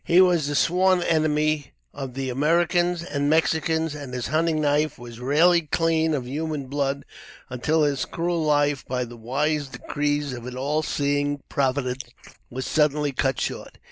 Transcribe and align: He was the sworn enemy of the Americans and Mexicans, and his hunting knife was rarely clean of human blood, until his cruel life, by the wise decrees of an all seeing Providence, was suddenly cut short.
He 0.03 0.19
was 0.19 0.47
the 0.47 0.55
sworn 0.55 1.03
enemy 1.03 1.73
of 1.93 2.15
the 2.15 2.31
Americans 2.31 3.03
and 3.03 3.29
Mexicans, 3.29 3.93
and 3.93 4.11
his 4.15 4.29
hunting 4.29 4.59
knife 4.59 4.97
was 4.97 5.19
rarely 5.19 5.61
clean 5.61 6.15
of 6.15 6.27
human 6.27 6.65
blood, 6.65 7.05
until 7.51 7.83
his 7.83 8.05
cruel 8.05 8.41
life, 8.43 8.83
by 8.87 9.03
the 9.05 9.15
wise 9.15 9.67
decrees 9.67 10.33
of 10.33 10.47
an 10.47 10.57
all 10.57 10.81
seeing 10.81 11.43
Providence, 11.49 12.01
was 12.49 12.65
suddenly 12.65 13.11
cut 13.11 13.39
short. 13.39 13.77